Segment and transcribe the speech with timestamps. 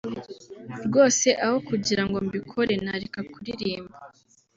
[0.85, 3.97] rwose aho kugira ngo mbikore nareka kuririmba